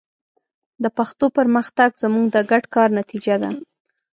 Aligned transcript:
د 0.83 0.85
پښتو 0.97 1.25
پرمختګ 1.37 1.89
زموږ 2.03 2.25
د 2.31 2.37
ګډ 2.51 2.63
کار 2.75 2.89
نتیجه 2.99 3.35
ده. 3.41 3.49